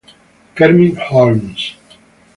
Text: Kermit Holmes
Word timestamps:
Kermit 0.55 0.97
Holmes 0.97 1.77